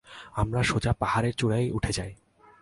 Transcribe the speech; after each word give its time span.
আমরা 0.33 0.61
সোজা 0.63 0.91
পাহাড়ের 0.93 1.33
চূড়ায় 1.33 1.67
উঠে 1.71 1.91
যাই। 1.93 2.11